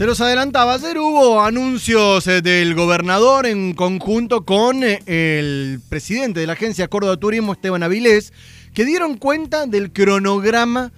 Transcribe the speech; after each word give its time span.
Se 0.00 0.06
los 0.06 0.22
adelantaba, 0.22 0.72
ayer 0.72 0.96
hubo 0.96 1.42
anuncios 1.42 2.26
eh, 2.26 2.40
del 2.40 2.74
gobernador 2.74 3.44
en 3.44 3.74
conjunto 3.74 4.46
con 4.46 4.82
eh, 4.82 5.02
el 5.04 5.78
presidente 5.90 6.40
de 6.40 6.46
la 6.46 6.54
agencia 6.54 6.88
Córdoba 6.88 7.18
Turismo, 7.18 7.52
Esteban 7.52 7.82
Avilés, 7.82 8.32
que 8.72 8.86
dieron 8.86 9.18
cuenta 9.18 9.66
del 9.66 9.92
cronograma 9.92 10.90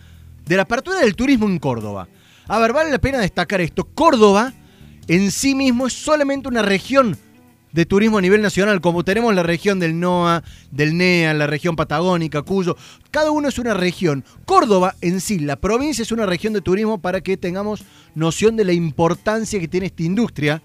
de 0.46 0.54
la 0.54 0.62
apertura 0.62 1.00
del 1.00 1.16
turismo 1.16 1.48
en 1.48 1.58
Córdoba. 1.58 2.06
A 2.46 2.60
ver, 2.60 2.72
vale 2.72 2.92
la 2.92 3.00
pena 3.00 3.18
destacar 3.18 3.60
esto. 3.60 3.88
Córdoba 3.92 4.52
en 5.08 5.32
sí 5.32 5.56
mismo 5.56 5.88
es 5.88 5.94
solamente 5.94 6.46
una 6.46 6.62
región 6.62 7.18
de 7.72 7.86
turismo 7.86 8.18
a 8.18 8.20
nivel 8.20 8.42
nacional, 8.42 8.80
como 8.80 9.04
tenemos 9.04 9.34
la 9.34 9.42
región 9.42 9.78
del 9.78 9.98
NOA, 9.98 10.42
del 10.70 10.96
NEA, 10.96 11.34
la 11.34 11.46
región 11.46 11.76
patagónica, 11.76 12.42
Cuyo, 12.42 12.76
cada 13.10 13.30
uno 13.30 13.48
es 13.48 13.58
una 13.58 13.74
región. 13.74 14.24
Córdoba 14.44 14.94
en 15.00 15.20
sí, 15.20 15.38
la 15.38 15.56
provincia 15.56 16.02
es 16.02 16.12
una 16.12 16.26
región 16.26 16.52
de 16.52 16.60
turismo 16.60 17.00
para 17.00 17.20
que 17.20 17.36
tengamos 17.36 17.84
noción 18.14 18.56
de 18.56 18.64
la 18.64 18.72
importancia 18.72 19.58
que 19.58 19.68
tiene 19.68 19.86
esta 19.86 20.02
industria 20.02 20.62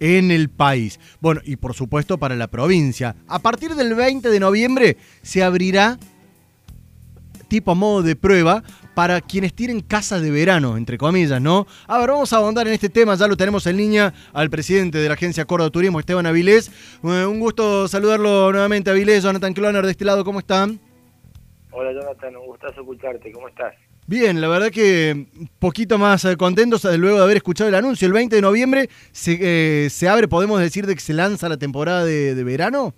en 0.00 0.30
el 0.30 0.48
país. 0.48 0.98
Bueno, 1.20 1.40
y 1.44 1.56
por 1.56 1.74
supuesto 1.74 2.18
para 2.18 2.36
la 2.36 2.48
provincia. 2.48 3.16
A 3.28 3.38
partir 3.38 3.74
del 3.74 3.94
20 3.94 4.28
de 4.28 4.40
noviembre 4.40 4.96
se 5.22 5.42
abrirá 5.42 5.98
tipo 7.48 7.72
a 7.72 7.74
modo 7.74 8.02
de 8.02 8.16
prueba 8.16 8.62
para 9.00 9.22
quienes 9.22 9.54
tienen 9.54 9.80
casa 9.80 10.20
de 10.20 10.30
verano, 10.30 10.76
entre 10.76 10.98
comillas, 10.98 11.40
¿no? 11.40 11.66
A 11.86 11.98
ver, 12.00 12.10
vamos 12.10 12.34
a 12.34 12.36
ahondar 12.36 12.66
en 12.66 12.74
este 12.74 12.90
tema, 12.90 13.14
ya 13.14 13.26
lo 13.26 13.34
tenemos 13.34 13.66
en 13.66 13.78
línea 13.78 14.12
al 14.34 14.50
presidente 14.50 14.98
de 14.98 15.08
la 15.08 15.14
agencia 15.14 15.46
Córdoba 15.46 15.70
Turismo, 15.70 16.00
Esteban 16.00 16.26
Avilés. 16.26 16.70
Eh, 17.02 17.24
un 17.24 17.40
gusto 17.40 17.88
saludarlo 17.88 18.52
nuevamente, 18.52 18.90
Avilés, 18.90 19.22
Jonathan 19.22 19.54
Cloner 19.54 19.86
de 19.86 19.92
este 19.92 20.04
lado, 20.04 20.22
¿cómo 20.22 20.40
están? 20.40 20.78
Hola 21.70 21.94
Jonathan, 21.94 22.36
un 22.36 22.46
gustazo 22.48 22.82
escucharte, 22.82 23.32
¿cómo 23.32 23.48
estás? 23.48 23.72
Bien, 24.06 24.38
la 24.38 24.48
verdad 24.48 24.68
que 24.68 25.28
un 25.34 25.48
poquito 25.58 25.96
más 25.96 26.22
eh, 26.26 26.36
contentos 26.36 26.84
eh, 26.84 26.98
luego 26.98 27.16
de 27.16 27.24
haber 27.24 27.38
escuchado 27.38 27.68
el 27.68 27.76
anuncio. 27.76 28.04
El 28.04 28.12
20 28.12 28.36
de 28.36 28.42
noviembre 28.42 28.90
se, 29.12 29.88
se 29.88 30.08
abre, 30.10 30.28
podemos 30.28 30.60
decir, 30.60 30.86
de 30.86 30.94
que 30.94 31.00
se 31.00 31.14
lanza 31.14 31.48
la 31.48 31.56
temporada 31.56 32.04
de, 32.04 32.34
de 32.34 32.44
verano. 32.44 32.92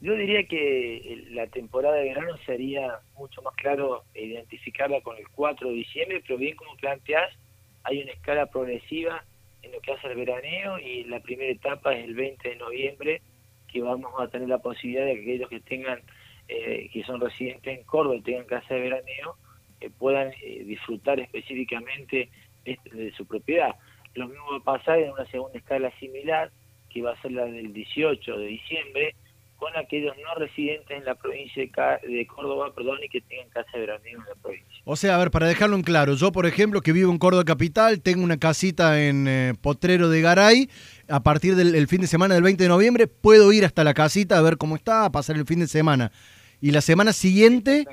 Yo 0.00 0.14
diría 0.14 0.44
que 0.46 1.24
la 1.30 1.48
temporada 1.48 1.96
de 1.96 2.10
verano 2.10 2.36
sería 2.46 3.00
mucho 3.16 3.42
más 3.42 3.54
claro 3.56 4.04
identificarla 4.14 5.00
con 5.00 5.16
el 5.16 5.28
4 5.28 5.68
de 5.68 5.74
diciembre, 5.74 6.22
pero 6.24 6.38
bien 6.38 6.54
como 6.54 6.76
planteás, 6.76 7.34
hay 7.82 8.02
una 8.02 8.12
escala 8.12 8.46
progresiva 8.46 9.24
en 9.62 9.72
lo 9.72 9.80
que 9.80 9.92
hace 9.92 10.06
el 10.06 10.16
veraneo 10.16 10.78
y 10.78 11.02
la 11.04 11.20
primera 11.20 11.50
etapa 11.50 11.96
es 11.96 12.04
el 12.04 12.14
20 12.14 12.48
de 12.48 12.56
noviembre, 12.56 13.22
que 13.66 13.82
vamos 13.82 14.12
a 14.18 14.28
tener 14.28 14.48
la 14.48 14.58
posibilidad 14.58 15.04
de 15.04 15.16
que 15.16 15.22
aquellos 15.22 15.48
que 15.48 15.60
tengan, 15.60 16.00
eh, 16.46 16.88
que 16.92 17.02
son 17.02 17.20
residentes 17.20 17.76
en 17.78 17.84
Córdoba 17.84 18.16
y 18.16 18.22
tengan 18.22 18.46
casa 18.46 18.74
de 18.74 18.80
veraneo, 18.80 19.36
eh, 19.80 19.90
puedan 19.90 20.32
eh, 20.42 20.62
disfrutar 20.64 21.18
específicamente 21.18 22.30
de, 22.64 22.78
de 22.92 23.10
su 23.12 23.26
propiedad. 23.26 23.74
Lo 24.14 24.28
mismo 24.28 24.44
va 24.52 24.58
a 24.58 24.78
pasar 24.78 25.00
en 25.00 25.10
una 25.10 25.26
segunda 25.26 25.58
escala 25.58 25.90
similar, 25.98 26.52
que 26.88 27.02
va 27.02 27.12
a 27.12 27.20
ser 27.20 27.32
la 27.32 27.46
del 27.46 27.72
18 27.72 28.38
de 28.38 28.46
diciembre, 28.46 29.14
con 29.58 29.76
aquellos 29.76 30.16
no 30.18 30.34
residentes 30.36 30.96
en 30.96 31.04
la 31.04 31.16
provincia 31.16 31.62
de, 31.62 32.26
Córdoba, 32.26 32.72
perdón, 32.74 32.98
y 33.04 33.08
que 33.08 33.20
tengan 33.20 33.48
casa 33.50 33.70
de 33.74 33.80
veraneo 33.80 34.18
en 34.18 34.24
la 34.24 34.34
provincia. 34.40 34.82
O 34.84 34.94
sea, 34.94 35.16
a 35.16 35.18
ver, 35.18 35.32
para 35.32 35.48
dejarlo 35.48 35.74
en 35.74 35.82
claro, 35.82 36.14
yo 36.14 36.30
por 36.30 36.46
ejemplo 36.46 36.80
que 36.80 36.92
vivo 36.92 37.10
en 37.10 37.18
Córdoba 37.18 37.44
Capital, 37.44 38.00
tengo 38.00 38.22
una 38.22 38.38
casita 38.38 39.02
en 39.02 39.26
eh, 39.26 39.54
Potrero 39.60 40.08
de 40.08 40.20
Garay, 40.20 40.70
a 41.08 41.20
partir 41.24 41.56
del 41.56 41.88
fin 41.88 42.00
de 42.00 42.06
semana 42.06 42.34
del 42.34 42.44
20 42.44 42.62
de 42.62 42.68
noviembre 42.68 43.08
puedo 43.08 43.52
ir 43.52 43.64
hasta 43.64 43.82
la 43.82 43.94
casita 43.94 44.38
a 44.38 44.42
ver 44.42 44.58
cómo 44.58 44.76
está, 44.76 45.04
a 45.04 45.10
pasar 45.10 45.36
el 45.36 45.44
fin 45.44 45.58
de 45.58 45.66
semana. 45.66 46.12
Y 46.60 46.70
la 46.70 46.80
semana 46.80 47.12
siguiente, 47.12 47.84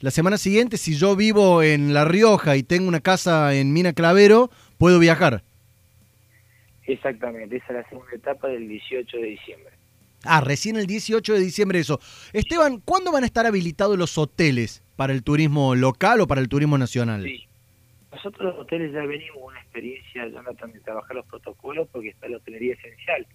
la 0.00 0.10
semana 0.10 0.38
siguiente, 0.38 0.76
si 0.76 0.96
yo 0.96 1.14
vivo 1.14 1.62
en 1.62 1.94
La 1.94 2.04
Rioja 2.04 2.56
y 2.56 2.64
tengo 2.64 2.88
una 2.88 3.00
casa 3.00 3.54
en 3.54 3.72
Mina 3.72 3.92
Clavero, 3.92 4.50
puedo 4.76 4.98
viajar. 4.98 5.42
Exactamente, 6.84 7.56
esa 7.56 7.66
es 7.68 7.72
la 7.74 7.88
segunda 7.88 8.12
etapa 8.12 8.48
del 8.48 8.68
18 8.68 9.16
de 9.16 9.22
diciembre. 9.22 9.81
Ah, 10.24 10.40
recién 10.40 10.76
el 10.76 10.86
18 10.86 11.34
de 11.34 11.40
diciembre 11.40 11.78
eso. 11.78 12.00
Esteban, 12.32 12.80
¿cuándo 12.80 13.12
van 13.12 13.24
a 13.24 13.26
estar 13.26 13.46
habilitados 13.46 13.98
los 13.98 14.16
hoteles 14.18 14.82
para 14.96 15.12
el 15.12 15.22
turismo 15.22 15.74
local 15.74 16.20
o 16.20 16.26
para 16.26 16.40
el 16.40 16.48
turismo 16.48 16.78
nacional? 16.78 17.22
Sí. 17.24 17.48
Nosotros 18.12 18.54
los 18.54 18.58
hoteles 18.60 18.92
ya 18.92 19.04
venimos 19.04 19.38
una 19.40 19.60
experiencia, 19.60 20.28
Jonathan, 20.28 20.70
de 20.72 20.80
trabajar 20.80 21.16
los 21.16 21.26
protocolos 21.26 21.88
porque 21.90 22.10
está 22.10 22.28
la 22.28 22.36
hotelería 22.36 22.74
esencial. 22.74 23.26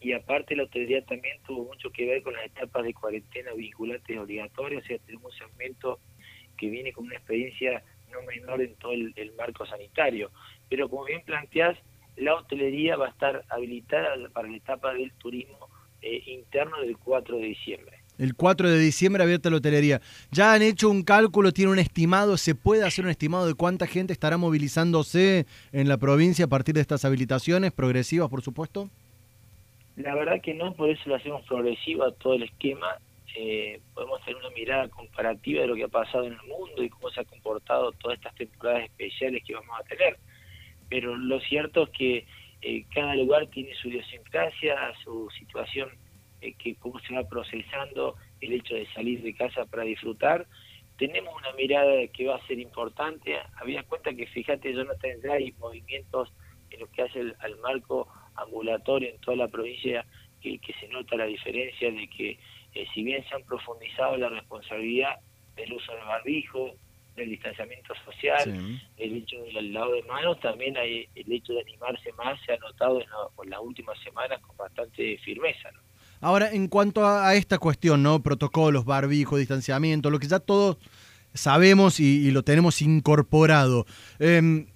Y 0.00 0.12
aparte 0.12 0.56
la 0.56 0.62
hotelería 0.62 1.04
también 1.04 1.36
tuvo 1.46 1.64
mucho 1.64 1.90
que 1.90 2.06
ver 2.06 2.22
con 2.22 2.32
las 2.32 2.46
etapas 2.46 2.84
de 2.84 2.94
cuarentena 2.94 3.52
vinculantes 3.52 4.16
obligatorias. 4.16 4.84
O 4.84 4.86
sea, 4.86 4.98
tenemos 5.00 5.32
un 5.32 5.38
segmento 5.38 5.98
que 6.56 6.70
viene 6.70 6.92
con 6.92 7.06
una 7.06 7.16
experiencia 7.16 7.82
no 8.12 8.22
menor 8.22 8.62
en 8.62 8.74
todo 8.76 8.92
el, 8.92 9.12
el 9.16 9.32
marco 9.32 9.66
sanitario. 9.66 10.30
Pero 10.68 10.88
como 10.88 11.04
bien 11.04 11.22
planteás, 11.24 11.76
la 12.16 12.34
hotelería 12.34 12.96
va 12.96 13.06
a 13.06 13.10
estar 13.10 13.44
habilitada 13.50 14.16
para 14.32 14.48
la 14.48 14.56
etapa 14.56 14.94
del 14.94 15.12
turismo 15.14 15.69
eh, 16.02 16.22
interno 16.26 16.80
del 16.80 16.96
4 16.98 17.36
de 17.36 17.44
diciembre. 17.44 18.00
El 18.18 18.34
4 18.34 18.68
de 18.68 18.78
diciembre 18.78 19.22
abierta 19.22 19.48
la 19.48 19.56
hotelería. 19.56 20.02
¿Ya 20.30 20.52
han 20.52 20.60
hecho 20.60 20.90
un 20.90 21.04
cálculo, 21.04 21.52
tiene 21.52 21.72
un 21.72 21.78
estimado? 21.78 22.36
¿Se 22.36 22.54
puede 22.54 22.84
hacer 22.84 23.06
un 23.06 23.10
estimado 23.10 23.46
de 23.46 23.54
cuánta 23.54 23.86
gente 23.86 24.12
estará 24.12 24.36
movilizándose 24.36 25.46
en 25.72 25.88
la 25.88 25.96
provincia 25.96 26.44
a 26.44 26.48
partir 26.48 26.74
de 26.74 26.82
estas 26.82 27.06
habilitaciones 27.06 27.72
progresivas, 27.72 28.28
por 28.28 28.42
supuesto? 28.42 28.90
La 29.96 30.14
verdad 30.14 30.42
que 30.42 30.52
no, 30.52 30.74
por 30.74 30.90
eso 30.90 31.02
lo 31.06 31.14
hacemos 31.14 31.42
progresiva 31.46 32.12
todo 32.12 32.34
el 32.34 32.42
esquema. 32.42 32.98
Eh, 33.36 33.80
podemos 33.94 34.22
tener 34.24 34.36
una 34.36 34.50
mirada 34.50 34.88
comparativa 34.88 35.62
de 35.62 35.68
lo 35.68 35.74
que 35.74 35.84
ha 35.84 35.88
pasado 35.88 36.24
en 36.24 36.34
el 36.34 36.42
mundo 36.42 36.82
y 36.82 36.90
cómo 36.90 37.08
se 37.10 37.20
ha 37.20 37.24
comportado 37.24 37.92
todas 37.92 38.18
estas 38.18 38.34
temporadas 38.34 38.84
especiales 38.84 39.42
que 39.46 39.54
vamos 39.54 39.78
a 39.78 39.84
tener. 39.84 40.18
Pero 40.90 41.16
lo 41.16 41.40
cierto 41.40 41.84
es 41.84 41.90
que 41.90 42.26
eh, 42.62 42.84
cada 42.94 43.14
lugar 43.14 43.46
tiene 43.48 43.74
su 43.74 43.88
idiosincrasia, 43.88 44.92
su 45.02 45.28
situación, 45.38 45.90
eh, 46.40 46.54
que 46.54 46.74
cómo 46.76 46.98
se 47.00 47.14
va 47.14 47.28
procesando 47.28 48.16
el 48.40 48.52
hecho 48.52 48.74
de 48.74 48.86
salir 48.92 49.22
de 49.22 49.34
casa 49.34 49.64
para 49.66 49.84
disfrutar. 49.84 50.46
Tenemos 50.98 51.34
una 51.34 51.52
mirada 51.52 52.06
que 52.08 52.26
va 52.26 52.36
a 52.36 52.46
ser 52.46 52.58
importante. 52.58 53.36
Había 53.56 53.82
cuenta 53.84 54.12
que, 54.12 54.26
fíjate, 54.26 54.72
yo 54.74 54.84
no 54.84 54.92
ya 55.22 55.32
hay 55.32 55.52
movimientos 55.52 56.32
en 56.70 56.80
lo 56.80 56.90
que 56.90 57.02
hace 57.02 57.20
el, 57.20 57.36
al 57.40 57.56
marco 57.58 58.08
ambulatorio 58.36 59.10
en 59.10 59.20
toda 59.20 59.36
la 59.36 59.48
provincia 59.48 60.04
que, 60.40 60.60
se 60.80 60.88
nota 60.88 61.16
la 61.16 61.26
diferencia 61.26 61.90
de 61.90 62.08
que 62.08 62.38
eh, 62.74 62.86
si 62.94 63.02
bien 63.02 63.24
se 63.28 63.34
han 63.34 63.44
profundizado 63.44 64.16
la 64.16 64.28
responsabilidad 64.28 65.16
del 65.56 65.72
uso 65.72 65.92
del 65.92 66.04
barbijo, 66.04 66.74
el 67.20 67.30
distanciamiento 67.30 67.94
social, 68.04 68.80
el 68.96 69.16
hecho 69.16 69.36
del 69.54 69.72
lado 69.72 69.92
de 69.92 70.02
manos, 70.04 70.40
también 70.40 70.76
hay 70.76 71.08
el 71.14 71.32
hecho 71.32 71.52
de 71.52 71.60
animarse 71.60 72.12
más 72.12 72.38
se 72.44 72.52
ha 72.52 72.56
notado 72.58 73.00
en, 73.00 73.50
las 73.50 73.60
últimas 73.60 73.98
semanas 74.02 74.40
con 74.40 74.56
bastante 74.56 75.18
firmeza. 75.18 75.70
Ahora, 76.20 76.50
en 76.52 76.68
cuanto 76.68 77.06
a, 77.06 77.34
esta 77.34 77.58
cuestión, 77.58 78.02
¿no? 78.02 78.22
Protocolos, 78.22 78.84
barbijo, 78.84 79.36
distanciamiento, 79.36 80.10
lo 80.10 80.18
que 80.18 80.28
ya 80.28 80.38
todos 80.38 80.76
sabemos 81.32 82.00
y, 82.00 82.30
lo 82.30 82.42
tenemos 82.42 82.82
incorporado. 82.82 83.86
Em, 84.18 84.66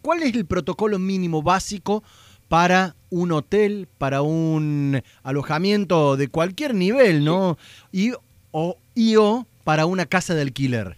¿Cuál 0.00 0.22
es 0.22 0.34
el 0.34 0.46
protocolo 0.46 0.98
mínimo 0.98 1.42
básico 1.42 2.02
para 2.48 2.94
un 3.10 3.32
hotel, 3.32 3.88
para 3.98 4.22
un 4.22 5.02
alojamiento 5.22 6.16
de 6.16 6.28
cualquier 6.28 6.74
nivel, 6.74 7.24
¿no? 7.24 7.56
Y 7.92 8.12
o, 8.50 8.76
y 8.94 9.16
o 9.16 9.46
para 9.64 9.86
una 9.86 10.06
casa 10.06 10.34
de 10.34 10.42
alquiler. 10.42 10.96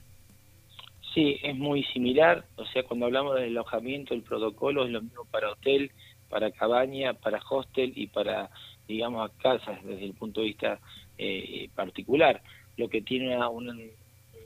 Sí, 1.14 1.38
es 1.44 1.54
muy 1.54 1.84
similar, 1.84 2.44
o 2.56 2.66
sea, 2.66 2.82
cuando 2.82 3.06
hablamos 3.06 3.36
del 3.36 3.50
alojamiento, 3.50 4.14
el 4.14 4.22
protocolo 4.22 4.84
es 4.84 4.91
lo 4.91 5.00
mismo 5.00 5.25
para 5.30 5.52
hotel, 5.52 5.92
para 6.28 6.50
cabaña, 6.50 7.14
para 7.14 7.41
hostel 7.48 7.92
y 7.94 8.08
para, 8.08 8.50
digamos, 8.88 9.30
casas 9.41 9.78
desde 9.84 10.06
el 10.06 10.14
punto 10.14 10.41
de 10.41 10.48
vista 10.48 10.80
eh, 11.16 11.69
particular. 11.72 12.42
Lo 12.76 12.88
que 12.88 13.00
tiene 13.00 13.38
un, 13.47 13.92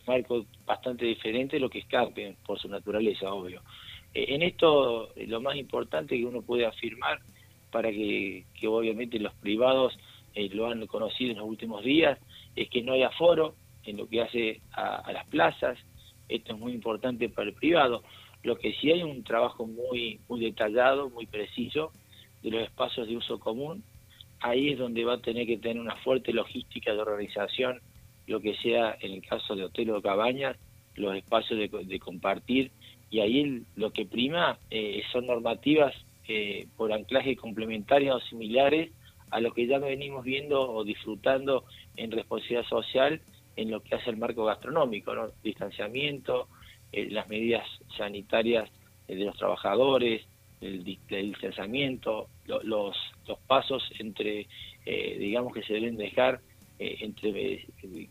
marco 0.06 0.44
bastante 0.66 1.06
diferente 1.06 1.56
es 1.56 1.62
lo 1.62 1.70
que 1.70 1.78
es 1.78 1.86
camping, 1.86 2.34
por 2.44 2.58
su 2.58 2.68
naturaleza, 2.68 3.32
obvio. 3.32 3.62
Eh, 4.12 4.26
en 4.34 4.42
esto, 4.42 5.14
eh, 5.16 5.26
lo 5.26 5.40
más 5.40 5.56
importante 5.56 6.18
que 6.18 6.26
uno 6.26 6.42
puede 6.42 6.66
afirmar, 6.66 7.18
para 7.70 7.90
que, 7.90 8.44
que 8.60 8.68
obviamente 8.68 9.18
los 9.18 9.32
privados 9.34 9.98
lo 10.34 10.66
han 10.66 10.86
conocido 10.86 11.32
en 11.32 11.38
los 11.38 11.48
últimos 11.48 11.82
días, 11.82 12.18
es 12.54 12.68
que 12.68 12.82
no 12.82 12.92
hay 12.92 13.04
aforo 13.04 13.54
en 13.84 13.96
lo 13.96 14.06
que 14.06 14.20
hace 14.20 14.60
a 14.72 15.10
las 15.12 15.26
plazas, 15.28 15.78
esto 16.28 16.52
es 16.52 16.58
muy 16.58 16.72
importante 16.72 17.28
para 17.28 17.48
el 17.48 17.54
privado. 17.54 18.02
Lo 18.42 18.56
que 18.56 18.72
sí 18.74 18.90
hay 18.90 19.02
un 19.02 19.24
trabajo 19.24 19.66
muy, 19.66 20.20
muy 20.28 20.40
detallado, 20.40 21.10
muy 21.10 21.26
preciso 21.26 21.92
de 22.42 22.50
los 22.50 22.62
espacios 22.62 23.08
de 23.08 23.16
uso 23.16 23.38
común. 23.38 23.82
Ahí 24.40 24.70
es 24.70 24.78
donde 24.78 25.04
va 25.04 25.14
a 25.14 25.22
tener 25.22 25.46
que 25.46 25.56
tener 25.56 25.80
una 25.80 25.96
fuerte 25.96 26.32
logística 26.32 26.92
de 26.92 27.00
organización, 27.00 27.80
lo 28.26 28.40
que 28.40 28.54
sea 28.56 28.96
en 29.00 29.12
el 29.12 29.26
caso 29.26 29.56
de 29.56 29.64
hotel 29.64 29.90
o 29.90 30.02
cabañas, 30.02 30.56
los 30.94 31.16
espacios 31.16 31.58
de, 31.58 31.98
compartir. 31.98 32.70
Y 33.10 33.20
ahí 33.20 33.62
lo 33.74 33.90
que 33.92 34.04
prima 34.06 34.58
eh, 34.70 35.02
son 35.12 35.26
normativas 35.26 35.94
eh, 36.28 36.66
por 36.76 36.92
anclaje 36.92 37.36
complementarias 37.36 38.14
o 38.14 38.20
similares 38.20 38.92
a 39.30 39.40
lo 39.40 39.52
que 39.52 39.66
ya 39.66 39.78
venimos 39.78 40.24
viendo 40.24 40.60
o 40.60 40.84
disfrutando 40.84 41.64
en 41.96 42.10
responsabilidad 42.10 42.66
social 42.66 43.20
en 43.58 43.72
lo 43.72 43.82
que 43.82 43.96
hace 43.96 44.10
el 44.10 44.16
marco 44.16 44.44
gastronómico, 44.44 45.14
¿no? 45.14 45.32
distanciamiento, 45.42 46.46
eh, 46.92 47.08
las 47.10 47.28
medidas 47.28 47.66
sanitarias 47.96 48.70
eh, 49.08 49.16
de 49.16 49.24
los 49.24 49.36
trabajadores, 49.36 50.24
el, 50.60 50.84
distanciamiento, 50.84 52.28
los, 52.46 52.64
los 52.64 53.38
pasos 53.48 53.82
entre, 53.98 54.46
eh, 54.86 55.16
digamos 55.18 55.52
que 55.52 55.62
se 55.62 55.74
deben 55.74 55.96
dejar 55.96 56.40
eh, 56.78 56.98
entre 57.00 57.66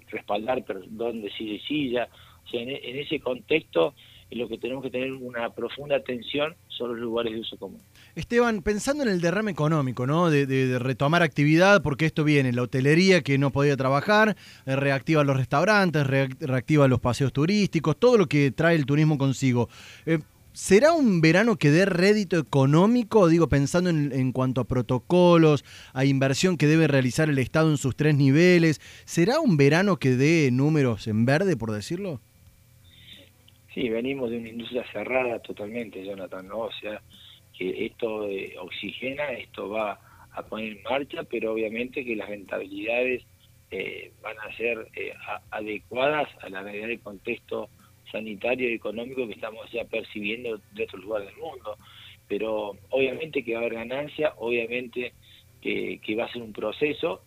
respaldar 0.09 0.65
perdón 0.65 1.21
de 1.21 1.31
silla 1.31 1.53
y 1.53 1.59
silla. 1.59 2.09
O 2.45 2.49
sea, 2.49 2.61
en, 2.61 2.69
en 2.69 2.99
ese 2.99 3.21
contexto 3.21 3.93
en 4.29 4.39
lo 4.39 4.47
que 4.47 4.57
tenemos 4.57 4.83
que 4.83 4.89
tener 4.89 5.11
una 5.13 5.49
profunda 5.53 5.95
atención 5.95 6.55
son 6.67 6.91
los 6.91 6.99
lugares 6.99 7.33
de 7.33 7.39
uso 7.39 7.57
común. 7.57 7.79
Esteban, 8.15 8.61
pensando 8.61 9.03
en 9.03 9.09
el 9.09 9.21
derrame 9.21 9.51
económico, 9.51 10.05
¿no? 10.05 10.29
De, 10.29 10.79
retomar 10.79 11.23
actividad, 11.23 11.81
porque 11.81 12.05
esto 12.05 12.23
viene, 12.23 12.51
la 12.51 12.63
hotelería 12.63 13.21
que 13.21 13.37
no 13.37 13.51
podía 13.51 13.77
trabajar, 13.77 14.35
eh, 14.65 14.75
reactiva 14.75 15.23
los 15.23 15.37
restaurantes, 15.37 16.05
reactiva 16.05 16.87
los 16.87 16.99
paseos 16.99 17.31
turísticos, 17.31 17.97
todo 17.97 18.17
lo 18.17 18.27
que 18.27 18.51
trae 18.51 18.75
el 18.75 18.85
turismo 18.85 19.17
consigo. 19.17 19.69
Eh, 20.05 20.19
¿Será 20.51 20.91
un 20.91 21.21
verano 21.21 21.57
que 21.57 21.69
dé 21.69 21.85
rédito 21.85 22.39
económico? 22.39 23.27
Digo, 23.27 23.47
pensando 23.47 23.91
en, 23.91 24.11
en, 24.11 24.31
cuanto 24.31 24.59
a 24.59 24.63
protocolos, 24.63 25.63
a 25.93 26.03
inversión 26.03 26.57
que 26.57 26.65
debe 26.65 26.87
realizar 26.87 27.29
el 27.29 27.37
Estado 27.37 27.69
en 27.69 27.77
sus 27.77 27.95
tres 27.95 28.15
niveles. 28.15 28.81
¿Será 29.05 29.39
un 29.39 29.55
verano 29.55 29.97
que 29.97 30.15
dé 30.15 30.49
números 30.51 31.07
en 31.07 31.25
verde, 31.25 31.55
por 31.55 31.71
decirlo? 31.71 32.21
Sí, 33.77 33.89
venimos 33.89 34.31
de 34.31 34.39
una 34.39 34.49
industria 34.49 34.83
cerrada 34.91 35.37
totalmente, 35.37 36.03
Jonathan, 36.03 36.47
¿no? 36.47 36.61
O 36.61 36.71
sea, 36.81 36.99
que 37.55 37.85
esto 37.85 38.27
eh, 38.27 38.55
oxigena, 38.59 39.33
esto 39.33 39.69
va 39.69 39.99
a 40.31 40.41
poner 40.41 40.77
en 40.77 40.81
marcha, 40.81 41.21
pero 41.21 41.53
obviamente 41.53 42.03
que 42.03 42.15
las 42.15 42.27
rentabilidades 42.27 43.23
eh, 43.69 44.11
van 44.23 44.35
a 44.39 44.57
ser 44.57 44.87
eh, 44.95 45.13
adecuadas 45.51 46.27
a 46.41 46.49
la 46.49 46.63
realidad 46.63 46.87
del 46.87 47.01
contexto 47.01 47.69
sanitario 48.11 48.67
y 48.67 48.73
económico 48.73 49.27
que 49.27 49.33
estamos 49.33 49.71
ya 49.71 49.85
percibiendo 49.85 50.59
de 50.73 50.83
otros 50.83 51.03
lugares 51.03 51.27
del 51.27 51.37
mundo. 51.37 51.77
Pero 52.27 52.77
obviamente 52.89 53.43
que 53.43 53.53
va 53.53 53.59
a 53.59 53.61
haber 53.61 53.75
ganancia, 53.75 54.33
obviamente 54.37 55.13
que, 55.61 55.99
que 56.03 56.15
va 56.15 56.25
a 56.25 56.33
ser 56.33 56.41
un 56.41 56.51
proceso, 56.51 57.21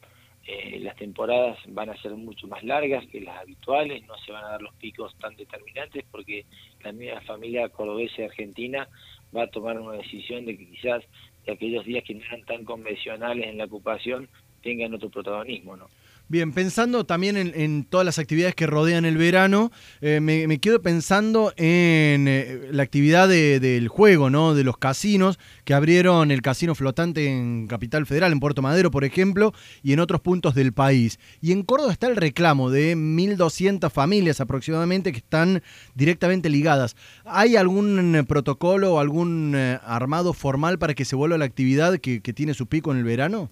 eh, 0.52 0.80
las 0.80 0.96
temporadas 0.96 1.58
van 1.68 1.90
a 1.90 2.02
ser 2.02 2.10
mucho 2.12 2.48
más 2.48 2.64
largas 2.64 3.06
que 3.06 3.20
las 3.20 3.38
habituales, 3.38 4.04
no 4.08 4.18
se 4.18 4.32
van 4.32 4.44
a 4.44 4.48
dar 4.48 4.62
los 4.62 4.74
picos 4.74 5.14
tan 5.20 5.36
determinantes 5.36 6.04
porque 6.10 6.44
la 6.82 6.90
misma 6.90 7.20
familia 7.20 7.68
cordobesa 7.68 8.22
y 8.22 8.24
argentina 8.24 8.88
va 9.36 9.44
a 9.44 9.46
tomar 9.46 9.78
una 9.78 9.98
decisión 9.98 10.46
de 10.46 10.58
que 10.58 10.66
quizás 10.66 11.04
de 11.46 11.52
aquellos 11.52 11.84
días 11.84 12.02
que 12.04 12.14
no 12.14 12.24
eran 12.24 12.42
tan 12.46 12.64
convencionales 12.64 13.46
en 13.46 13.58
la 13.58 13.66
ocupación 13.66 14.28
tengan 14.60 14.92
otro 14.92 15.08
protagonismo, 15.08 15.76
¿no? 15.76 15.88
Bien, 16.30 16.52
pensando 16.52 17.04
también 17.06 17.36
en, 17.36 17.82
todas 17.82 18.06
las 18.06 18.20
actividades 18.20 18.54
que 18.54 18.68
rodean 18.68 19.04
el 19.04 19.16
verano, 19.16 19.72
eh, 20.00 20.20
me, 20.20 20.60
quedo 20.60 20.80
pensando 20.80 21.52
en 21.56 22.28
eh, 22.28 22.68
la 22.70 22.84
actividad 22.84 23.28
del 23.28 23.88
juego, 23.88 24.30
¿no? 24.30 24.54
De 24.54 24.62
los 24.62 24.78
casinos, 24.78 25.40
que 25.64 25.74
abrieron 25.74 26.30
el 26.30 26.40
casino 26.40 26.76
flotante 26.76 27.26
en 27.26 27.66
Capital 27.66 28.06
Federal, 28.06 28.30
en 28.30 28.38
Puerto 28.38 28.62
Madero, 28.62 28.92
por 28.92 29.02
ejemplo, 29.02 29.52
y 29.82 29.92
en 29.92 29.98
otros 29.98 30.20
puntos 30.20 30.54
del 30.54 30.72
país. 30.72 31.18
Y 31.40 31.50
en 31.50 31.64
Córdoba 31.64 31.90
está 31.90 32.06
el 32.06 32.14
reclamo 32.14 32.70
de 32.70 32.96
1.200 32.96 33.90
familias 33.90 34.40
aproximadamente 34.40 35.10
que 35.10 35.18
están 35.18 35.64
directamente 35.96 36.48
ligadas. 36.48 36.94
¿Hay 37.24 37.56
algún 37.56 38.24
protocolo 38.28 38.94
o 38.94 39.00
algún 39.00 39.54
eh, 39.56 39.80
armado 39.82 40.32
formal 40.32 40.78
para 40.78 40.94
que 40.94 41.04
se 41.04 41.16
vuelva 41.16 41.38
la 41.38 41.44
actividad 41.44 41.98
que 41.98 42.20
tiene 42.20 42.54
su 42.54 42.68
pico 42.68 42.92
en 42.92 42.98
el 42.98 43.04
verano? 43.04 43.50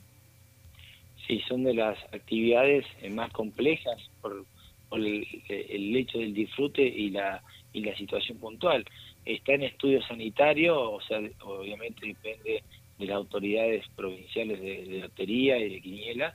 Sí, 1.29 1.43
son 1.47 1.63
de 1.65 1.75
las 1.75 1.99
actividades 2.15 2.87
eh, 3.03 3.11
más 3.11 3.31
complejas 3.33 4.01
por, 4.23 4.47
el, 4.93 5.95
hecho 5.95 6.19
del 6.19 6.33
disfrute 6.33 6.83
y 6.83 7.11
la, 7.11 7.43
y 7.75 7.83
la 7.83 7.95
situación 7.97 8.39
puntual. 8.39 8.83
Está 9.27 9.53
en 9.53 9.65
estudio 9.65 10.01
sanitario, 10.03 10.91
o 10.91 11.03
sea, 11.03 11.21
obviamente 11.45 12.07
depende 12.07 12.65
de 12.99 13.07
las 13.07 13.17
autoridades 13.17 13.85
provinciales 13.95 14.59
de, 14.59 15.01
lotería 15.03 15.59
y 15.59 15.69
de 15.69 15.81
quiniela, 15.83 16.35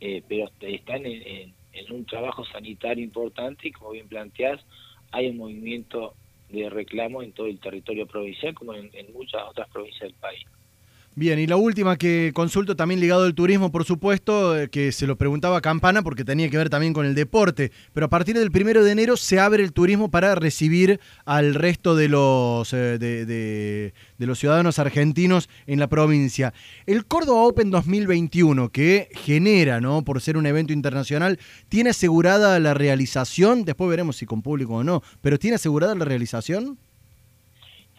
eh, 0.00 0.24
pero 0.28 0.50
están 0.60 1.06
en, 1.06 1.54
un 1.90 2.04
trabajo 2.04 2.44
sanitario 2.46 3.04
importante 3.04 3.68
y 3.68 3.72
como 3.72 3.92
bien 3.92 4.08
planteás, 4.08 4.60
hay 5.12 5.28
un 5.28 5.36
movimiento 5.36 6.14
de 6.48 6.68
reclamo 6.68 7.22
en 7.22 7.32
todo 7.32 7.46
el 7.46 7.60
territorio 7.60 8.06
provincial 8.06 8.54
como 8.54 8.74
en 8.74 8.90
muchas 9.12 9.42
otras 9.48 9.68
provincias 9.70 10.10
del 10.10 10.14
país. 10.14 10.44
Bien, 11.14 11.38
y 11.38 11.46
la 11.46 11.56
última 11.56 11.98
que 11.98 12.32
consulto 12.34 12.74
también 12.74 12.98
ligado 12.98 13.24
al 13.24 13.34
turismo, 13.34 13.70
por 13.70 13.84
supuesto, 13.84 14.58
eh, 14.58 14.70
que 14.70 14.92
se 14.92 15.06
lo 15.06 15.18
preguntaba 15.18 15.60
Campana 15.60 16.00
porque 16.00 16.24
tenía 16.24 16.48
que 16.48 16.56
ver 16.56 16.70
también 16.70 16.94
con 16.94 17.04
el 17.04 17.14
deporte, 17.14 17.70
pero 17.92 18.06
a 18.06 18.08
partir 18.08 18.38
del 18.38 18.50
primero 18.50 18.82
de 18.82 18.92
enero 18.92 19.18
se 19.18 19.38
abre 19.38 19.62
el 19.62 19.74
turismo 19.74 20.10
para 20.10 20.34
recibir 20.34 21.00
al 21.26 21.54
resto 21.54 21.94
de 21.96 22.08
los, 22.08 22.72
eh, 22.72 22.96
de, 22.98 23.92
los 24.16 24.38
ciudadanos 24.38 24.78
argentinos 24.78 25.50
en 25.66 25.80
la 25.80 25.86
provincia. 25.86 26.54
El 26.86 27.04
Córdoba 27.04 27.42
Open 27.42 27.70
2021, 27.70 28.70
que 28.70 29.10
genera, 29.12 29.82
¿no? 29.82 30.04
por 30.04 30.22
ser 30.22 30.38
un 30.38 30.46
evento 30.46 30.72
internacional, 30.72 31.38
¿tiene 31.68 31.90
asegurada 31.90 32.58
la 32.58 32.72
realización? 32.72 33.66
Después 33.66 33.90
veremos 33.90 34.16
si 34.16 34.24
con 34.24 34.40
público 34.40 34.76
o 34.76 34.84
no, 34.84 35.02
pero 35.20 35.38
¿tiene 35.38 35.56
asegurada 35.56 35.94
la 35.94 36.06
realización? 36.06 36.78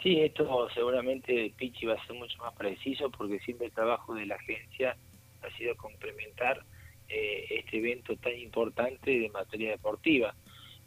Sí, 0.04 0.20
esto 0.20 0.68
seguramente 0.74 1.54
Pichi 1.56 1.86
va 1.86 1.94
a 1.94 2.06
ser 2.06 2.18
mucho 2.18 2.38
más 2.40 2.54
preciso 2.56 3.10
porque 3.10 3.40
siempre 3.40 3.68
el 3.68 3.74
trabajo 3.74 4.14
de 4.14 4.26
la 4.26 4.36
agencia 4.36 4.98
ha 5.42 5.58
sido 5.58 5.78
complementar 5.78 6.62
eh, 7.08 7.46
este 7.50 7.78
evento 7.78 8.14
tan 8.18 8.38
importante 8.38 9.18
de 9.18 9.30
materia 9.30 9.72
deportiva. 9.72 10.36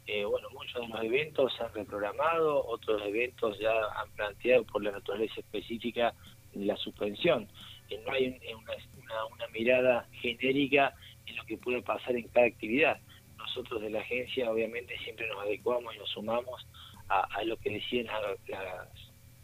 Eh, 0.05 0.23
bueno, 0.23 0.49
muchos 0.51 0.81
de 0.81 0.87
los 0.89 1.03
eventos 1.03 1.51
se 1.55 1.63
han 1.63 1.73
reprogramado, 1.73 2.63
otros 2.67 3.01
eventos 3.07 3.57
ya 3.57 3.73
han 3.95 4.11
planteado 4.11 4.63
por 4.65 4.83
la 4.83 4.91
naturaleza 4.91 5.39
específica 5.39 6.13
la 6.53 6.77
suspensión. 6.77 7.47
Eh, 7.89 7.99
no 8.05 8.11
hay 8.11 8.39
una, 8.53 9.25
una, 9.33 9.47
mirada 9.47 10.07
genérica 10.21 10.93
en 11.25 11.37
lo 11.37 11.43
que 11.45 11.57
puede 11.57 11.81
pasar 11.81 12.15
en 12.15 12.27
cada 12.27 12.45
actividad. 12.45 12.99
Nosotros 13.35 13.81
de 13.81 13.89
la 13.89 14.01
agencia 14.01 14.51
obviamente 14.51 14.95
siempre 14.99 15.27
nos 15.27 15.39
adecuamos 15.39 15.95
y 15.95 15.97
nos 15.97 16.09
sumamos 16.09 16.67
a, 17.09 17.43
lo 17.43 17.57
que 17.57 17.71
decían 17.71 18.07
las, 18.47 18.89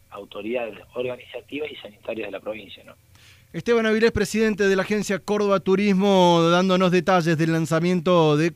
autoridades 0.09 0.77
organizativas 0.93 1.71
y 1.71 1.75
sanitarias 1.77 2.27
de 2.27 2.31
la 2.31 2.39
provincia. 2.39 2.83
¿no? 2.83 2.93
Esteban 3.51 3.85
Avilés, 3.85 4.11
presidente 4.11 4.67
de 4.67 4.75
la 4.75 4.81
agencia 4.81 5.19
Córdoba 5.19 5.59
Turismo, 5.59 6.41
dándonos 6.49 6.91
detalles 6.91 7.37
del 7.37 7.51
lanzamiento 7.51 8.37
de 8.37 8.51